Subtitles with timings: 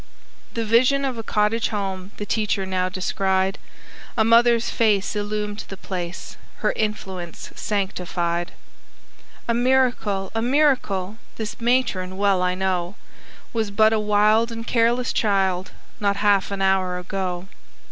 [0.55, 3.59] The vision of a cottage home The teacher now descried;
[4.17, 8.53] A mother's face illumed the place Her influence sanctified.
[9.47, 10.31] "A miracle!
[10.33, 11.17] a miracle!
[11.35, 12.95] This matron, well I know,
[13.53, 15.69] Was but a wild and careless child,
[15.99, 17.47] Not half an hour ago.